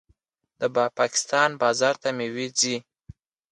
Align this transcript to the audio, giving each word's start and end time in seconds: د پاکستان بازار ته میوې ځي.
د 0.59 0.61
پاکستان 0.99 1.49
بازار 1.61 1.95
ته 2.01 2.09
میوې 2.17 2.47
ځي. 2.59 2.75